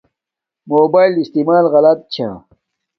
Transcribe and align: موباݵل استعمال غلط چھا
موباݵل 0.69 1.13
استعمال 1.23 1.65
غلط 1.73 1.99
چھا 2.13 2.29